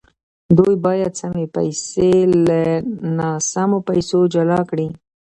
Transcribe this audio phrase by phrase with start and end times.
[0.57, 2.11] دوی باید سمې پیسې
[2.47, 2.61] له
[3.17, 4.87] ناسمو پیسو جلا کړي